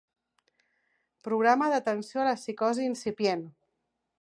Programa 1.27 1.67
d'atenció 1.73 2.25
a 2.25 2.27
la 2.31 2.35
psicosi 2.41 2.89
incipient. 2.93 3.45